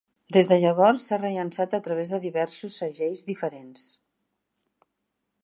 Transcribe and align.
Des 0.35 0.47
de 0.51 0.55
llavors, 0.61 1.03
s'ha 1.09 1.19
rellançat 1.19 1.75
a 1.79 1.81
través 1.89 2.15
de 2.15 2.21
diversos 2.25 2.79
segells 2.85 3.23
diferents. 3.29 3.87